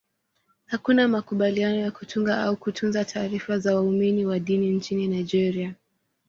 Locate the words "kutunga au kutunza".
1.91-3.05